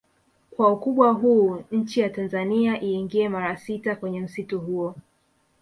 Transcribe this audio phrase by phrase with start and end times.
[0.51, 4.95] Kwa ukubwa huu nchi ya Tanzania iingie mara sita kwenye msitu huo